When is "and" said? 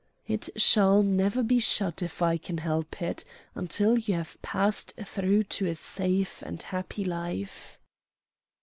6.41-6.59